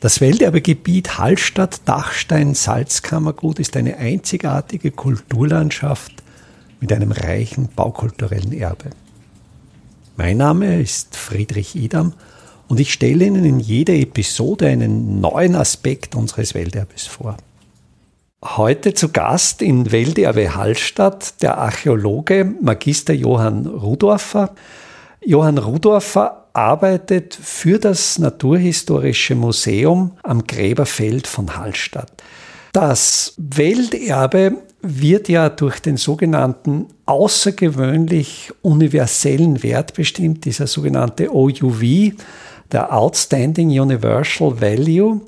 Das 0.00 0.20
Welterbegebiet 0.20 1.18
Hallstatt-Dachstein-Salzkammergut 1.18 3.58
ist 3.58 3.76
eine 3.76 3.96
einzigartige 3.96 4.92
Kulturlandschaft 4.92 6.12
mit 6.80 6.92
einem 6.92 7.10
reichen 7.10 7.68
baukulturellen 7.74 8.52
Erbe. 8.52 8.90
Mein 10.16 10.36
Name 10.36 10.80
ist 10.80 11.16
Friedrich 11.16 11.74
Idam 11.74 12.12
und 12.68 12.78
ich 12.78 12.92
stelle 12.92 13.24
Ihnen 13.24 13.44
in 13.44 13.58
jeder 13.58 13.94
Episode 13.94 14.68
einen 14.68 15.20
neuen 15.20 15.56
Aspekt 15.56 16.14
unseres 16.14 16.54
Welterbes 16.54 17.08
vor. 17.08 17.36
Heute 18.44 18.94
zu 18.94 19.08
Gast 19.08 19.62
in 19.62 19.90
Welterbe 19.90 20.54
Hallstatt 20.54 21.42
der 21.42 21.58
Archäologe 21.58 22.54
Magister 22.62 23.14
Johann 23.14 23.66
Rudorfer. 23.66 24.54
Johann 25.28 25.58
Rudorfer 25.58 26.46
arbeitet 26.54 27.34
für 27.34 27.78
das 27.78 28.18
Naturhistorische 28.18 29.34
Museum 29.34 30.12
am 30.22 30.46
Gräberfeld 30.46 31.26
von 31.26 31.54
Hallstatt. 31.54 32.10
Das 32.72 33.34
Welterbe 33.36 34.56
wird 34.80 35.28
ja 35.28 35.50
durch 35.50 35.80
den 35.80 35.98
sogenannten 35.98 36.86
außergewöhnlich 37.04 38.52
universellen 38.62 39.62
Wert 39.62 39.92
bestimmt, 39.92 40.46
dieser 40.46 40.66
sogenannte 40.66 41.30
OUV, 41.30 42.14
der 42.72 42.90
Outstanding 42.90 43.78
Universal 43.78 44.58
Value. 44.62 45.20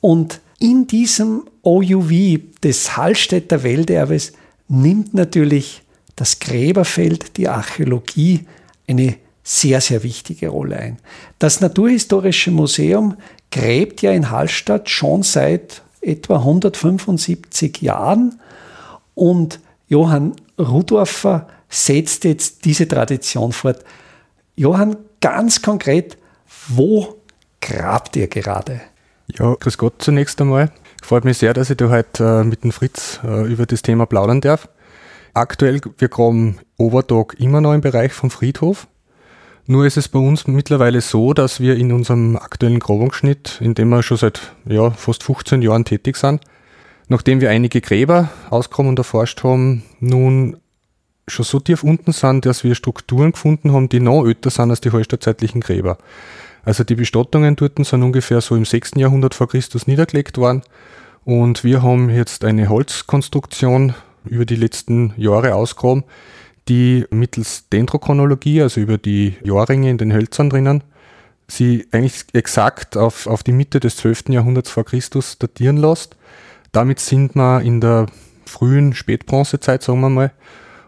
Und 0.00 0.40
in 0.60 0.86
diesem 0.86 1.42
OUV 1.64 2.38
des 2.62 2.96
Hallstätter 2.96 3.64
Welterbes 3.64 4.32
nimmt 4.68 5.12
natürlich 5.12 5.82
das 6.14 6.38
Gräberfeld, 6.38 7.36
die 7.36 7.48
Archäologie 7.48 8.46
eine 8.86 9.16
sehr, 9.42 9.80
sehr 9.80 10.02
wichtige 10.02 10.48
Rolle 10.48 10.76
ein. 10.76 10.98
Das 11.38 11.60
Naturhistorische 11.60 12.50
Museum 12.50 13.16
gräbt 13.50 14.02
ja 14.02 14.12
in 14.12 14.30
Hallstatt 14.30 14.90
schon 14.90 15.22
seit 15.22 15.82
etwa 16.00 16.36
175 16.36 17.82
Jahren 17.82 18.40
und 19.14 19.60
Johann 19.88 20.34
Rudorfer 20.58 21.48
setzt 21.68 22.24
jetzt 22.24 22.64
diese 22.64 22.86
Tradition 22.86 23.52
fort. 23.52 23.84
Johann, 24.56 24.96
ganz 25.20 25.62
konkret, 25.62 26.16
wo 26.68 27.16
grabt 27.60 28.16
ihr 28.16 28.28
gerade? 28.28 28.80
Ja, 29.38 29.54
grüß 29.54 29.78
Gott 29.78 29.94
zunächst 29.98 30.40
einmal. 30.40 30.70
Freut 31.02 31.24
mich 31.24 31.38
sehr, 31.38 31.54
dass 31.54 31.70
ich 31.70 31.76
da 31.76 31.88
heute 31.88 32.42
äh, 32.42 32.44
mit 32.44 32.64
dem 32.64 32.72
Fritz 32.72 33.20
äh, 33.24 33.50
über 33.50 33.66
das 33.66 33.82
Thema 33.82 34.06
plaudern 34.06 34.40
darf. 34.40 34.68
Aktuell, 35.32 35.80
wir 35.98 36.08
graben 36.08 36.58
Obertag 36.76 37.36
immer 37.38 37.60
noch 37.60 37.72
im 37.72 37.80
Bereich 37.80 38.12
vom 38.12 38.30
Friedhof. 38.30 38.86
Nur 39.70 39.86
ist 39.86 39.96
es 39.96 40.08
bei 40.08 40.18
uns 40.18 40.48
mittlerweile 40.48 41.00
so, 41.00 41.32
dass 41.32 41.60
wir 41.60 41.76
in 41.76 41.92
unserem 41.92 42.34
aktuellen 42.34 42.80
Grabungsschnitt, 42.80 43.60
in 43.60 43.74
dem 43.74 43.90
wir 43.90 44.02
schon 44.02 44.16
seit 44.16 44.52
ja, 44.64 44.90
fast 44.90 45.22
15 45.22 45.62
Jahren 45.62 45.84
tätig 45.84 46.16
sind, 46.16 46.40
nachdem 47.06 47.40
wir 47.40 47.50
einige 47.50 47.80
Gräber 47.80 48.30
ausgekommen 48.50 48.90
und 48.90 48.98
erforscht 48.98 49.44
haben, 49.44 49.84
nun 50.00 50.56
schon 51.28 51.44
so 51.44 51.60
tief 51.60 51.84
unten 51.84 52.10
sind, 52.10 52.46
dass 52.46 52.64
wir 52.64 52.74
Strukturen 52.74 53.30
gefunden 53.30 53.72
haben, 53.72 53.88
die 53.88 54.00
noch 54.00 54.26
älter 54.26 54.50
sind 54.50 54.70
als 54.70 54.80
die 54.80 54.90
hallstattzeitlichen 54.90 55.60
Gräber. 55.60 55.98
Also 56.64 56.82
die 56.82 56.96
Bestattungen 56.96 57.54
dort 57.54 57.78
sind 57.86 58.02
ungefähr 58.02 58.40
so 58.40 58.56
im 58.56 58.64
6. 58.64 58.96
Jahrhundert 58.96 59.34
vor 59.34 59.46
Christus 59.46 59.86
niedergelegt 59.86 60.36
worden 60.36 60.62
und 61.24 61.62
wir 61.62 61.84
haben 61.84 62.10
jetzt 62.10 62.44
eine 62.44 62.68
Holzkonstruktion 62.70 63.94
über 64.24 64.46
die 64.46 64.56
letzten 64.56 65.14
Jahre 65.16 65.54
ausgegraben, 65.54 66.02
die 66.70 67.04
mittels 67.10 67.68
Dendrochronologie, 67.68 68.62
also 68.62 68.80
über 68.80 68.96
die 68.96 69.34
Jahrringe 69.42 69.90
in 69.90 69.98
den 69.98 70.12
Hölzern 70.12 70.48
drinnen, 70.48 70.84
sie 71.48 71.86
eigentlich 71.90 72.26
exakt 72.32 72.96
auf, 72.96 73.26
auf 73.26 73.42
die 73.42 73.52
Mitte 73.52 73.80
des 73.80 73.96
12. 73.96 74.28
Jahrhunderts 74.28 74.70
vor 74.70 74.84
Christus 74.84 75.36
datieren 75.36 75.76
lässt. 75.76 76.16
Damit 76.70 77.00
sind 77.00 77.34
wir 77.34 77.60
in 77.62 77.80
der 77.80 78.06
frühen 78.46 78.94
Spätbronzezeit, 78.94 79.82
sagen 79.82 80.00
wir 80.00 80.10
mal. 80.10 80.32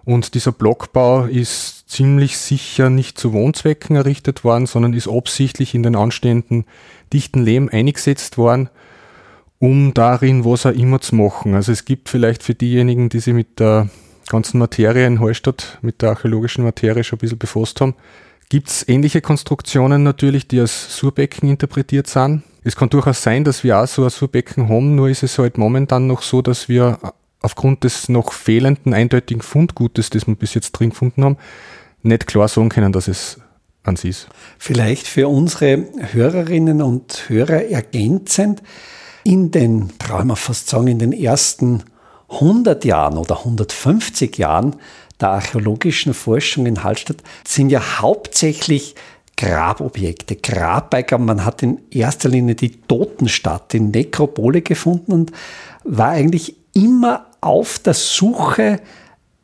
Und 0.05 0.35
dieser 0.35 0.53
Blockbau 0.53 1.25
ist 1.25 1.89
ziemlich 1.91 2.39
sicher 2.39 2.89
nicht 2.89 3.19
zu 3.19 3.33
Wohnzwecken 3.33 3.97
errichtet 3.97 4.45
worden, 4.45 4.67
sondern 4.67 4.95
ist 4.95 5.09
absichtlich 5.09 5.75
in 5.75 5.83
den 5.83 5.97
anstehenden 5.97 6.65
dichten 7.13 7.43
Lehm 7.43 7.69
eingesetzt 7.69 8.39
worden, 8.39 8.71
um 9.59 9.95
darin 9.95 10.45
was 10.45 10.65
auch 10.65 10.73
immer 10.73 11.01
zu 11.01 11.17
machen. 11.17 11.55
Also 11.55 11.73
es 11.73 11.85
gibt 11.85 12.09
vielleicht 12.09 12.45
für 12.45 12.55
diejenigen, 12.55 13.09
die 13.09 13.21
sich 13.21 13.35
mit 13.35 13.59
der 13.59 13.89
ganzen 14.29 14.59
Materie 14.59 15.07
in 15.07 15.21
Hallstatt, 15.21 15.79
mit 15.83 16.03
der 16.03 16.11
archäologischen 16.11 16.65
Materie 16.65 17.05
schon 17.05 17.19
ein 17.19 17.21
bisschen 17.21 17.39
befasst 17.39 17.81
haben, 17.81 17.95
gibt 18.49 18.69
es 18.69 18.87
ähnliche 18.89 19.21
Konstruktionen 19.21 20.03
natürlich, 20.03 20.47
die 20.47 20.61
als 20.61 20.97
Surbecken 20.97 21.49
interpretiert 21.49 22.07
sind. 22.07 22.43
Es 22.65 22.77
kann 22.77 22.91
durchaus 22.91 23.23
sein, 23.23 23.45
dass 23.45 23.65
wir 23.65 23.79
auch 23.79 23.87
so 23.87 24.05
ein 24.05 24.11
Surbecken 24.11 24.69
haben, 24.69 24.95
nur 24.95 25.09
ist 25.09 25.23
es 25.23 25.39
halt 25.39 25.59
momentan 25.59 26.07
noch 26.07 26.23
so, 26.23 26.43
dass 26.43 26.69
wir 26.69 26.99
aufgrund 27.41 27.85
des 27.85 28.09
noch 28.09 28.33
fehlenden 28.33 28.95
eindeutigen 28.95 29.43
Fundgutes, 29.43 30.11
das 30.11 30.27
wir 30.27 30.37
bis 30.37 30.55
jetzt 30.55 30.73
drin 30.73 30.91
gefunden 30.91 31.25
haben, 31.25 31.37
nicht 32.03 32.27
klar 32.27 32.49
sagen 32.49 32.69
können, 32.69 32.93
dass 32.93 33.09
es 33.09 33.41
an 33.85 33.97
sie 33.97 34.11
ist. 34.11 34.29
Vielleicht 34.59 35.07
für 35.07 35.29
unsere 35.29 35.87
Hörerinnen 36.13 36.83
und 36.83 37.29
Hörer 37.29 37.65
ergänzend, 37.65 38.63
in 39.25 39.51
den, 39.51 39.91
trauen 39.99 40.29
wir 40.29 40.37
fast 40.37 40.69
sagen, 40.69 40.89
in 40.89 40.99
den 40.99 41.13
ersten 41.13 41.85
100 42.33 42.85
Jahren 42.85 43.19
oder 43.19 43.39
150 43.39 44.39
Jahren 44.39 44.77
der 45.21 45.31
archäologischen 45.31 46.15
Forschung 46.15 46.67
in 46.67 46.83
Hallstatt 46.83 47.19
sind 47.47 47.71
ja 47.71 48.01
hauptsächlich 48.01 48.95
Grabobjekte, 49.37 50.37
Grabbeigaben. 50.37 51.27
Man 51.27 51.45
hat 51.45 51.63
in 51.63 51.81
erster 51.91 52.29
Linie 52.29 52.55
die 52.55 52.81
Totenstadt, 52.83 53.73
die 53.73 53.81
Nekropole 53.81 54.63
gefunden 54.63 55.13
und 55.13 55.33
war 55.85 56.11
eigentlich 56.11 56.57
immer 56.75 57.27
auf 57.41 57.79
der 57.79 57.95
Suche 57.95 58.81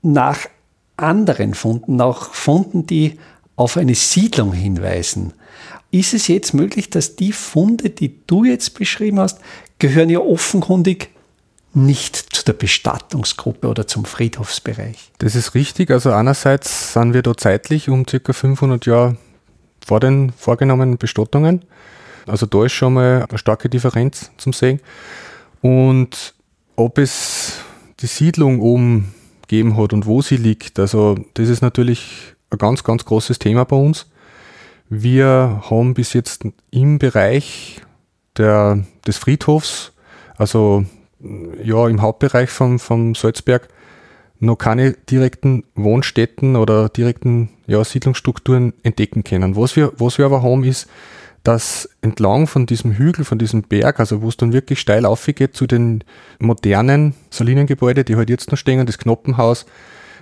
nach 0.03 0.49
anderen 0.97 1.55
Funden, 1.55 1.97
nach 1.97 2.33
Funden, 2.33 2.87
die 2.87 3.19
auf 3.57 3.77
eine 3.77 3.95
Siedlung 3.95 4.53
hinweisen. 4.53 5.33
Ist 5.91 6.15
es 6.15 6.29
jetzt 6.29 6.55
möglich, 6.55 6.91
dass 6.91 7.17
die 7.17 7.33
Funde, 7.33 7.91
die 7.91 8.21
du 8.27 8.45
jetzt 8.45 8.75
beschrieben 8.75 9.21
hast, 9.21 9.39
gehören 9.79 10.11
ja 10.11 10.21
offenkundig 10.21 11.11
nicht 11.75 12.17
zu 12.17 12.45
der 12.45 12.55
Bestattungsgruppe 12.55 13.69
oder 13.69 13.87
zum 13.87 14.05
Friedhofsbereich. 14.05 15.13
Das 15.19 15.35
ist 15.35 15.55
richtig. 15.55 15.91
Also 15.91 16.13
einerseits 16.13 16.95
sind 16.95 17.15
wir 17.15 17.23
da 17.23 17.37
zeitlich 17.37 17.89
um 17.89 18.07
ca. 18.07 18.33
500 18.33 18.87
Jahre 18.87 19.17
vor 19.87 20.01
den 20.01 20.33
vorgenommenen 20.33 20.99
Bestattungen. 20.99 21.63
Also 22.27 22.47
da 22.47 22.65
ist 22.65 22.73
schon 22.73 22.95
mal 22.95 23.27
eine 23.29 23.39
starke 23.39 23.69
Differenz 23.69 24.31
zum 24.37 24.53
Sehen. 24.53 24.81
Und 25.61 26.35
ob 26.77 26.99
es 26.99 27.61
die 28.01 28.07
Siedlung 28.07 28.61
oben 28.61 29.15
gegeben 29.43 29.77
hat 29.77 29.93
und 29.93 30.07
wo 30.07 30.23
sie 30.23 30.37
liegt, 30.37 30.79
also 30.79 31.17
das 31.35 31.49
ist 31.49 31.63
natürlich 31.63 32.35
ein 32.51 32.59
ganz, 32.59 32.85
ganz 32.85 33.05
großes 33.05 33.39
Thema 33.39 33.65
bei 33.65 33.77
uns. 33.77 34.07
Wir 34.89 35.63
haben 35.69 35.95
bis 35.95 36.13
jetzt 36.13 36.45
im 36.71 36.99
Bereich 36.99 37.83
der, 38.37 38.85
des 39.07 39.19
Friedhofs, 39.19 39.93
also 40.37 40.85
ja, 41.63 41.89
im 41.89 42.03
Hauptbereich 42.03 42.51
vom, 42.51 42.79
vom 42.79 43.15
Salzberg 43.15 43.69
noch 44.41 44.57
keine 44.57 44.93
direkten 44.93 45.65
Wohnstätten 45.75 46.57
oder 46.57 46.89
direkten 46.89 47.51
ja, 47.67 47.83
Siedlungsstrukturen 47.83 48.73
entdecken 48.83 49.25
können. 49.25 49.57
Was 49.57 49.75
wir, 49.75 49.93
was 49.97 50.19
wir 50.19 50.27
aber 50.27 50.43
haben, 50.43 50.65
ist, 50.65 50.89
dass 51.43 51.89
entlang 52.03 52.47
von 52.47 52.67
diesem 52.67 52.93
Hügel, 52.93 53.25
von 53.25 53.39
diesem 53.39 53.63
Berg, 53.63 54.01
also 54.01 54.23
wo 54.23 54.29
es 54.29 54.37
dann 54.37 54.53
wirklich 54.53 54.81
steil 54.81 55.07
aufgeht 55.07 55.57
zu 55.57 55.67
den 55.67 56.05
modernen 56.39 57.15
Salinengebäuden, 57.31 58.05
die 58.05 58.17
halt 58.17 58.31
jetzt 58.31 58.51
noch 58.51 58.59
stehen, 58.59 58.85
das 58.87 58.99
Knoppenhaus, 58.99 59.67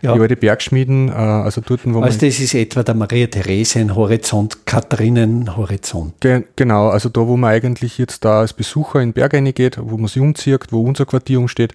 ja. 0.07 0.15
die 0.15 0.21
alte 0.21 0.37
Bergschmieden, 0.37 1.09
äh, 1.09 1.13
also 1.13 1.61
dort, 1.61 1.81
wo 1.85 2.01
also 2.01 2.19
das 2.19 2.39
ist 2.39 2.55
etwa 2.55 2.83
der 2.83 2.95
Maria-Theresien-Horizont, 2.95 4.65
Katharinen-Horizont. 4.65 6.21
Ge 6.21 6.45
genau, 6.57 6.89
also 6.89 7.09
da, 7.09 7.27
wo 7.27 7.37
man 7.37 7.51
eigentlich 7.51 7.99
jetzt 7.99 8.25
da 8.25 8.41
als 8.41 8.53
Besucher 8.53 9.01
in 9.01 9.11
den 9.11 9.15
Berg 9.15 9.35
reingeht, 9.35 9.79
wo 9.81 9.97
man 9.97 10.09
sich 10.09 10.23
umzieht, 10.23 10.67
wo 10.71 10.83
unser 10.83 11.07
Quartier 11.07 11.47
steht. 11.49 11.73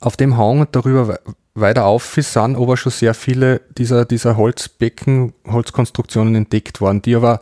Auf 0.00 0.16
dem 0.16 0.36
Hang 0.36 0.60
und 0.60 0.68
darüber 0.72 1.18
weiter 1.54 1.86
auf 1.86 2.14
sind 2.14 2.56
aber 2.56 2.76
schon 2.76 2.92
sehr 2.92 3.14
viele 3.14 3.60
dieser, 3.76 4.04
dieser 4.04 4.36
Holzbecken, 4.36 5.32
Holzkonstruktionen 5.46 6.36
entdeckt 6.36 6.80
worden, 6.80 7.02
die 7.02 7.16
aber 7.16 7.40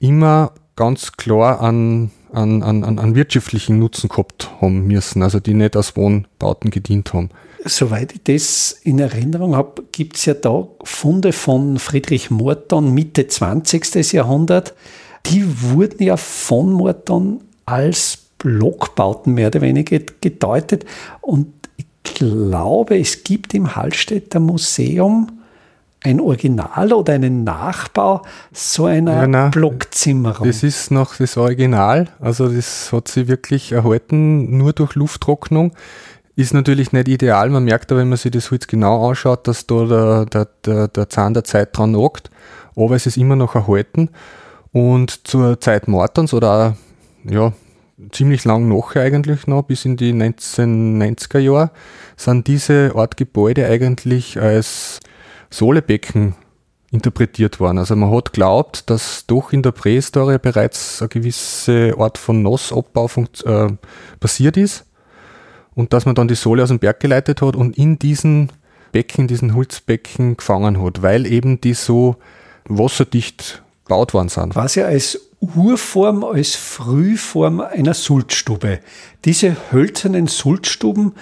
immer 0.00 0.52
ganz 0.74 1.12
klar 1.12 1.60
an, 1.60 2.10
an, 2.32 2.62
an, 2.62 2.98
an 2.98 3.14
wirtschaftlichen 3.14 3.78
Nutzen 3.78 4.08
gehabt 4.08 4.50
haben 4.60 4.88
müssen, 4.88 5.22
also 5.22 5.38
die 5.38 5.54
nicht 5.54 5.76
als 5.76 5.96
Wohnbauten 5.96 6.70
gedient 6.70 7.14
haben 7.14 7.30
soweit 7.68 8.12
ich 8.12 8.22
das 8.24 8.72
in 8.82 8.98
Erinnerung 8.98 9.56
habe, 9.56 9.82
gibt 9.92 10.16
es 10.16 10.24
ja 10.24 10.34
da 10.34 10.66
Funde 10.84 11.32
von 11.32 11.78
Friedrich 11.78 12.30
Morton 12.30 12.92
Mitte 12.92 13.26
20. 13.26 14.12
Jahrhundert. 14.12 14.74
Die 15.26 15.44
wurden 15.62 16.02
ja 16.02 16.16
von 16.16 16.72
Morton 16.72 17.40
als 17.64 18.18
Blockbauten 18.38 19.34
mehr 19.34 19.48
oder 19.48 19.60
weniger 19.60 19.98
gedeutet. 20.20 20.84
Und 21.20 21.48
ich 21.76 21.86
glaube, 22.04 22.98
es 22.98 23.24
gibt 23.24 23.54
im 23.54 23.74
Hallstätter 23.74 24.40
Museum 24.40 25.36
ein 26.06 26.20
Original 26.20 26.92
oder 26.92 27.14
einen 27.14 27.42
Nachbau 27.44 28.22
so 28.52 28.84
einer 28.86 29.28
ja, 29.28 29.48
Blockzimmerung? 29.48 30.46
Das 30.46 30.62
ist 30.62 30.90
noch 30.90 31.16
das 31.16 31.36
Original. 31.36 32.08
Also 32.20 32.48
das 32.48 32.92
hat 32.92 33.08
sich 33.08 33.26
wirklich 33.26 33.72
erhalten, 33.72 34.56
nur 34.56 34.72
durch 34.72 34.94
Lufttrocknung. 34.94 35.72
Ist 36.38 36.52
natürlich 36.52 36.92
nicht 36.92 37.08
ideal. 37.08 37.48
Man 37.48 37.64
merkt 37.64 37.90
aber, 37.90 38.02
wenn 38.02 38.10
man 38.10 38.18
sich 38.18 38.30
das 38.30 38.50
Holz 38.50 38.66
genau 38.66 39.08
anschaut, 39.08 39.48
dass 39.48 39.66
da 39.66 39.86
der, 39.86 40.26
der, 40.26 40.48
der, 40.66 40.88
der 40.88 41.08
Zahn 41.08 41.32
der 41.32 41.44
Zeit 41.44 41.76
dran 41.76 41.92
nagt. 41.92 42.30
Aber 42.76 42.94
es 42.94 43.06
ist 43.06 43.16
immer 43.16 43.36
noch 43.36 43.54
erhalten. 43.54 44.10
Und 44.70 45.26
zur 45.26 45.58
Zeit 45.62 45.88
Mortons 45.88 46.34
oder 46.34 46.76
ja, 47.24 47.54
ziemlich 48.12 48.44
lang 48.44 48.68
nachher 48.68 49.00
eigentlich 49.00 49.46
noch, 49.46 49.62
bis 49.62 49.86
in 49.86 49.96
die 49.96 50.12
1990er 50.12 51.38
Jahre, 51.38 51.70
sind 52.16 52.46
diese 52.46 52.92
Art 52.94 53.16
Gebäude 53.16 53.66
eigentlich 53.66 54.38
als 54.38 55.00
Sohlebecken 55.48 56.34
interpretiert 56.90 57.60
worden. 57.60 57.78
Also 57.78 57.96
man 57.96 58.14
hat 58.14 58.34
glaubt, 58.34 58.90
dass 58.90 59.24
doch 59.26 59.54
in 59.54 59.62
der 59.62 59.72
Prähistorie 59.72 60.38
bereits 60.38 61.00
eine 61.00 61.08
gewisse 61.08 61.94
Art 61.96 62.18
von 62.18 62.42
Nassabbau 62.42 63.08
äh, 63.46 63.68
passiert 64.20 64.58
ist 64.58 64.84
und 65.76 65.92
dass 65.92 66.06
man 66.06 66.16
dann 66.16 66.26
die 66.26 66.34
Sohle 66.34 66.64
aus 66.64 66.70
dem 66.70 66.80
Berg 66.80 66.98
geleitet 66.98 67.42
hat 67.42 67.54
und 67.54 67.78
in 67.78 68.00
diesen 68.00 68.50
Becken, 68.90 69.28
diesen 69.28 69.54
Holzbecken 69.54 70.36
gefangen 70.36 70.82
hat, 70.82 71.02
weil 71.02 71.26
eben 71.26 71.60
die 71.60 71.74
so 71.74 72.16
wasserdicht 72.64 73.62
gebaut 73.84 74.14
worden 74.14 74.30
sind. 74.30 74.56
Was 74.56 74.74
ja 74.74 74.86
als 74.86 75.20
Urform, 75.38 76.24
als 76.24 76.56
Frühform 76.56 77.60
einer 77.60 77.94
Sulzstube. 77.94 78.80
Diese 79.24 79.56
hölzernen 79.70 80.26
Sulzstuben, 80.26 81.12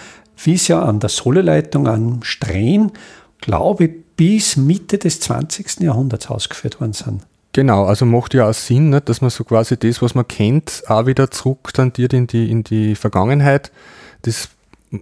wie 0.42 0.54
es 0.54 0.68
ja 0.68 0.82
an 0.82 1.00
der 1.00 1.10
Soleleitung 1.10 1.88
am 1.88 2.22
Strähn, 2.22 2.92
glaube 3.40 3.84
ich, 3.84 3.90
bis 4.16 4.56
Mitte 4.56 4.98
des 4.98 5.18
20. 5.20 5.80
Jahrhunderts 5.80 6.28
ausgeführt 6.28 6.80
worden 6.80 6.92
sind. 6.92 7.22
Genau, 7.52 7.84
also 7.84 8.06
macht 8.06 8.34
ja 8.34 8.48
auch 8.48 8.54
Sinn, 8.54 9.00
dass 9.04 9.20
man 9.20 9.30
so 9.30 9.44
quasi 9.44 9.76
das, 9.76 10.00
was 10.00 10.14
man 10.14 10.26
kennt, 10.26 10.84
auch 10.86 11.06
wieder 11.06 11.30
zurück 11.30 11.72
tantiert 11.74 12.12
in 12.12 12.26
die, 12.26 12.50
in 12.50 12.62
die 12.64 12.94
Vergangenheit. 12.94 13.70
Das 14.24 14.50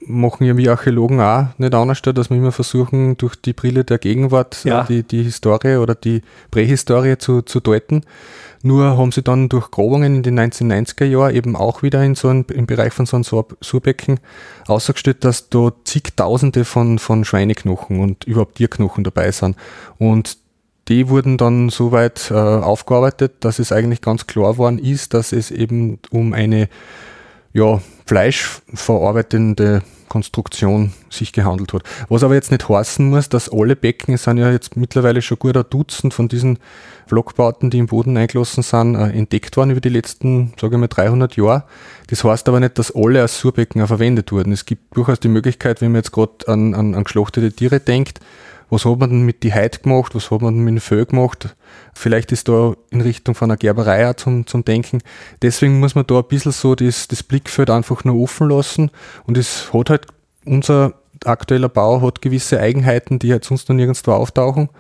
machen 0.07 0.47
ja 0.47 0.57
wir 0.57 0.71
Archäologen 0.71 1.21
auch 1.21 1.47
nicht 1.59 1.75
anders, 1.75 2.03
dass 2.03 2.31
wir 2.31 2.37
immer 2.37 2.53
versuchen, 2.53 3.17
durch 3.19 3.37
die 3.37 3.53
Brille 3.53 3.85
der 3.85 3.99
Gegenwart 3.99 4.65
ja. 4.65 4.85
die, 4.85 5.03
die 5.03 5.23
Historie 5.23 5.77
oder 5.77 5.95
die 5.95 6.23
Prähistorie 6.51 7.19
zu, 7.19 7.43
zu 7.43 7.61
deuten. 7.61 8.03
Nur 8.63 8.97
haben 8.97 9.11
sie 9.11 9.23
dann 9.23 9.49
durch 9.49 9.71
Grabungen 9.71 10.17
in 10.17 10.23
den 10.23 10.39
1990er 10.39 11.05
Jahren 11.05 11.35
eben 11.35 11.57
auch 11.57 11.83
wieder 11.83 12.03
in 12.05 12.15
so 12.15 12.29
einem, 12.29 12.47
im 12.53 12.67
Bereich 12.67 12.93
von 12.93 13.07
so 13.07 13.17
einem 13.17 13.25
Surbecken 13.61 14.21
ausgestellt, 14.67 15.25
dass 15.25 15.49
da 15.49 15.73
zigtausende 15.85 16.65
von, 16.65 16.99
von 16.99 17.25
Schweineknochen 17.25 18.01
und 18.01 18.25
überhaupt 18.25 18.57
Tierknochen 18.57 19.03
dabei 19.03 19.33
sind. 19.33 19.57
Und 19.99 20.39
die 20.89 21.09
wurden 21.09 21.39
dann 21.39 21.71
soweit 21.71 22.31
äh, 22.31 22.35
aufgearbeitet, 22.35 23.33
dass 23.41 23.59
es 23.59 23.73
eigentlich 23.73 24.01
ganz 24.01 24.27
klar 24.27 24.59
worden 24.59 24.79
ist, 24.79 25.15
dass 25.15 25.33
es 25.33 25.51
eben 25.51 25.99
um 26.11 26.33
eine 26.33 26.69
ja, 27.53 27.81
fleischverarbeitende 28.07 29.83
Konstruktion 30.13 30.93
sich 31.09 31.33
gehandelt 31.33 31.73
hat. 31.73 31.85
Was 32.11 32.23
aber 32.23 32.35
jetzt 32.35 32.51
nicht 32.51 32.69
heißen 32.69 33.09
muss, 33.09 33.31
dass 33.31 33.51
alle 33.51 33.77
Becken, 33.77 34.13
es 34.13 34.25
sind 34.25 34.37
ja 34.37 34.51
jetzt 34.51 34.77
mittlerweile 34.77 35.23
schon 35.23 35.39
gut 35.39 35.57
ein 35.57 35.65
Dutzend 35.71 36.13
von 36.13 36.29
diesen 36.29 36.59
Blockbauten, 37.09 37.71
die 37.71 37.79
im 37.79 37.87
Boden 37.87 38.19
eingelassen 38.19 38.63
sind, 38.63 38.95
äh, 38.95 39.09
entdeckt 39.09 39.57
worden 39.57 39.71
über 39.71 39.81
die 39.81 39.89
letzten, 39.89 40.53
sage 40.61 40.77
ich 40.77 40.81
mal, 40.81 40.89
300 40.89 41.37
Jahre. 41.37 41.65
Das 42.09 42.25
heißt 42.25 42.47
aber 42.49 42.61
nicht, 42.61 42.79
dass 42.79 42.95
alle 42.95 43.23
als 43.23 43.39
Surbecken 43.39 43.87
verwendet 43.87 44.33
wurden. 44.33 44.53
Es 44.53 44.67
gibt 44.67 44.95
durchaus 44.95 45.19
die 45.19 45.29
Möglichkeit, 45.29 45.81
wenn 45.81 45.93
man 45.93 46.01
jetzt 46.01 46.13
gerade 46.13 46.47
an, 46.47 46.75
an, 46.75 46.95
an 46.95 47.05
geschlachtete 47.05 47.51
Tiere 47.51 47.81
denkt, 47.81 48.21
was 48.73 48.87
hat 48.87 48.99
man 48.99 49.11
denn 49.11 49.23
mit 49.23 49.43
die 49.43 49.53
Heid 49.53 49.83
gemacht, 49.83 50.15
was 50.15 50.31
hat 50.31 50.41
man 50.41 50.55
denn 50.55 50.65
mit 50.65 50.73
dem 50.73 50.81
Föhl 50.81 51.05
gemacht. 51.05 51.55
Vielleicht 51.93 52.33
ist 52.33 52.49
da 52.49 52.73
in 52.91 53.03
Richtung 53.03 53.35
von 53.35 53.51
einer 53.51 53.59
Gerberei 53.59 54.09
auch 54.09 54.15
zum, 54.15 54.47
zum 54.47 54.65
Denken. 54.65 55.03
Deswegen 55.43 55.79
muss 55.79 55.95
man 55.95 56.07
da 56.07 56.21
ein 56.21 56.25
bisschen 56.27 56.53
so 56.53 56.75
das, 56.75 57.07
das 57.07 57.23
Blickfeld 57.23 57.69
einfach 57.69 58.03
nur 58.05 58.19
offen 58.19 58.49
lassen 58.49 58.91
und 59.27 59.37
es 59.37 59.75
hat 59.75 59.91
halt, 59.91 60.07
unser 60.47 60.95
aktueller 61.27 61.69
Bau 61.69 62.01
hat 62.01 62.23
gewisse 62.23 62.61
Eigenheiten, 62.61 63.19
die 63.19 63.31
halt 63.31 63.45
sonst 63.45 63.69
noch 63.69 63.77
nirgendwo 63.77 64.13
auftauchen. 64.13 64.71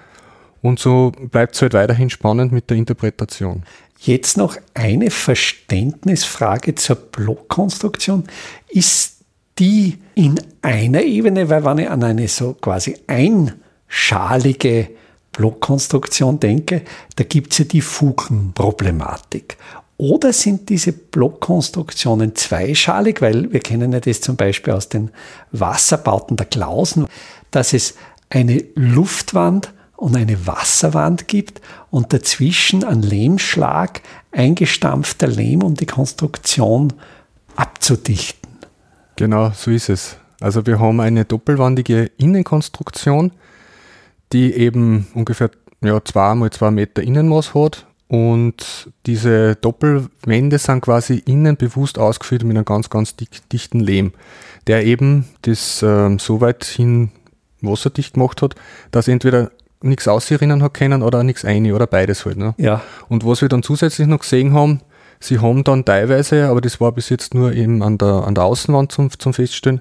Und 0.62 0.78
so 0.78 1.12
bleibt 1.30 1.54
es 1.54 1.60
halt 1.60 1.74
weiterhin 1.74 2.08
spannend 2.08 2.50
mit 2.50 2.70
der 2.70 2.78
Interpretation. 2.78 3.64
Jetzt 3.98 4.38
noch 4.38 4.56
eine 4.72 5.10
Verständnisfrage 5.10 6.76
zur 6.76 6.96
Blockkonstruktion. 6.96 8.24
Ist 8.68 9.18
die 9.58 9.98
in 10.14 10.40
einer 10.62 11.02
Ebene, 11.02 11.50
weil 11.50 11.64
wenn 11.64 11.78
ich 11.78 11.90
an 11.90 12.02
eine 12.02 12.26
so 12.26 12.54
quasi 12.54 12.96
ein 13.06 13.61
schalige 13.92 14.88
Blockkonstruktion 15.32 16.40
denke, 16.40 16.82
da 17.16 17.24
gibt 17.24 17.52
es 17.52 17.58
ja 17.58 17.64
die 17.66 17.82
Fugenproblematik. 17.82 19.58
Oder 19.98 20.32
sind 20.32 20.70
diese 20.70 20.92
Blockkonstruktionen 20.92 22.34
zweischalig, 22.34 23.20
weil 23.20 23.52
wir 23.52 23.60
kennen 23.60 23.92
ja 23.92 24.00
das 24.00 24.22
zum 24.22 24.36
Beispiel 24.36 24.72
aus 24.72 24.88
den 24.88 25.10
Wasserbauten 25.52 26.38
der 26.38 26.46
Klausen, 26.46 27.06
dass 27.50 27.74
es 27.74 27.94
eine 28.30 28.64
Luftwand 28.74 29.74
und 29.96 30.16
eine 30.16 30.46
Wasserwand 30.46 31.28
gibt 31.28 31.60
und 31.90 32.14
dazwischen 32.14 32.84
ein 32.84 33.02
Lehmschlag, 33.02 34.00
eingestampfter 34.32 35.28
Lehm, 35.28 35.62
um 35.62 35.74
die 35.74 35.86
Konstruktion 35.86 36.94
abzudichten. 37.56 38.48
Genau, 39.16 39.50
so 39.54 39.70
ist 39.70 39.90
es. 39.90 40.16
Also 40.40 40.66
wir 40.66 40.80
haben 40.80 40.98
eine 41.00 41.26
doppelwandige 41.26 42.10
Innenkonstruktion, 42.16 43.32
die 44.32 44.52
eben 44.54 45.06
ungefähr 45.14 45.50
ja, 45.82 46.02
zwei 46.04 46.34
mal 46.34 46.50
zwei 46.50 46.70
Meter 46.70 47.02
Innenmaß 47.02 47.54
hat. 47.54 47.86
Und 48.08 48.90
diese 49.06 49.56
Doppelwände 49.56 50.58
sind 50.58 50.82
quasi 50.82 51.22
innen 51.24 51.56
bewusst 51.56 51.98
ausgeführt 51.98 52.44
mit 52.44 52.56
einem 52.56 52.66
ganz, 52.66 52.90
ganz 52.90 53.16
dick, 53.16 53.48
dichten 53.50 53.80
Lehm, 53.80 54.12
der 54.66 54.84
eben 54.84 55.24
das 55.42 55.82
ähm, 55.82 56.18
so 56.18 56.42
weit 56.42 56.64
hin 56.64 57.10
wasserdicht 57.62 58.14
gemacht 58.14 58.42
hat, 58.42 58.54
dass 58.90 59.08
entweder 59.08 59.50
nichts 59.80 60.08
ausserinnen 60.08 60.62
hat 60.62 60.74
können 60.74 61.02
oder 61.02 61.22
nichts 61.22 61.44
ein 61.44 61.72
oder 61.72 61.86
beides 61.86 62.26
halt. 62.26 62.36
Ne? 62.36 62.54
Ja. 62.58 62.82
Und 63.08 63.24
was 63.24 63.40
wir 63.40 63.48
dann 63.48 63.62
zusätzlich 63.62 64.06
noch 64.06 64.20
gesehen 64.20 64.52
haben, 64.52 64.80
sie 65.18 65.38
haben 65.38 65.64
dann 65.64 65.84
teilweise, 65.84 66.48
aber 66.48 66.60
das 66.60 66.80
war 66.80 66.92
bis 66.92 67.08
jetzt 67.08 67.34
nur 67.34 67.52
eben 67.52 67.82
an 67.82 67.98
der, 67.98 68.24
an 68.26 68.34
der 68.34 68.44
Außenwand 68.44 68.92
zum, 68.92 69.10
zum 69.18 69.32
Feststellen, 69.32 69.80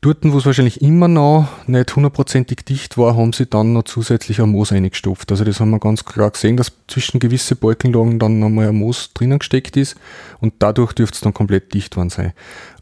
Dort, 0.00 0.18
wo 0.22 0.38
es 0.38 0.46
wahrscheinlich 0.46 0.80
immer 0.80 1.08
noch 1.08 1.48
nicht 1.66 1.96
hundertprozentig 1.96 2.64
dicht 2.64 2.96
war, 2.98 3.16
haben 3.16 3.32
sie 3.32 3.46
dann 3.46 3.72
noch 3.72 3.82
zusätzlich 3.82 4.40
ein 4.40 4.50
Moos 4.50 4.70
eingestopft. 4.70 5.32
Also 5.32 5.42
das 5.42 5.58
haben 5.58 5.70
wir 5.70 5.80
ganz 5.80 6.04
klar 6.04 6.30
gesehen, 6.30 6.56
dass 6.56 6.72
zwischen 6.86 7.18
gewisse 7.18 7.56
Balkenlagen 7.56 8.20
dann 8.20 8.38
nochmal 8.38 8.68
ein 8.68 8.76
Moos 8.76 9.12
drinnen 9.12 9.40
gesteckt 9.40 9.76
ist 9.76 9.96
und 10.40 10.54
dadurch 10.60 10.92
dürfte 10.92 11.16
es 11.16 11.20
dann 11.22 11.34
komplett 11.34 11.74
dicht 11.74 11.96
worden 11.96 12.10
sein. 12.10 12.32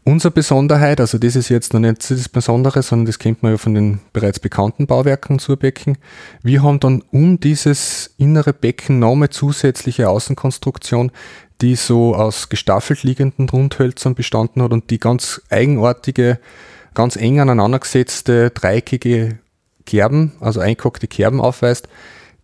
Unsere 0.03 0.31
Besonderheit, 0.31 1.01
also 1.01 1.17
das 1.17 1.35
ist 1.35 1.49
jetzt 1.49 1.73
noch 1.73 1.79
nicht 1.79 2.09
das 2.09 2.29
Besondere, 2.29 2.83
sondern 2.83 3.07
das 3.07 3.17
kennt 3.17 3.41
man 3.41 3.53
ja 3.53 3.57
von 3.57 3.73
den 3.73 3.99
bereits 4.13 4.39
bekannten 4.39 4.85
Bauwerken 4.85 5.39
zur 5.39 5.57
Becken. 5.57 5.97
Wir 6.43 6.61
haben 6.61 6.79
dann 6.79 7.03
um 7.11 7.39
dieses 7.39 8.13
innere 8.17 8.53
Becken 8.53 8.99
nochmal 8.99 9.31
zusätzliche 9.31 10.07
Außenkonstruktion, 10.07 11.11
die 11.61 11.75
so 11.75 12.15
aus 12.15 12.49
gestaffelt 12.49 13.01
liegenden 13.01 13.49
Rundhölzern 13.49 14.13
bestanden 14.13 14.61
hat 14.61 14.71
und 14.71 14.91
die 14.91 14.99
ganz 14.99 15.41
eigenartige 15.49 16.39
ganz 16.97 17.15
eng 17.15 17.39
aneinandergesetzte 17.39 18.49
dreieckige 18.49 19.37
Kerben, 19.85 20.31
also 20.39 20.61
eingehackte 20.61 21.07
Kerben 21.07 21.39
aufweist, 21.39 21.87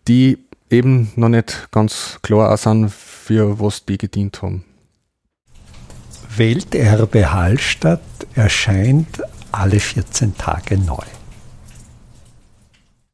die 0.07 0.37
eben 0.69 1.11
noch 1.15 1.29
nicht 1.29 1.69
ganz 1.71 2.19
klar 2.21 2.55
sind, 2.57 2.91
für 2.91 3.59
was 3.59 3.85
die 3.85 3.97
gedient 3.97 4.43
haben. 4.43 4.63
Welterbe 6.37 7.33
Hallstatt 7.33 8.01
erscheint 8.35 9.23
alle 9.51 9.79
14 9.79 10.37
Tage 10.37 10.77
neu. 10.77 11.01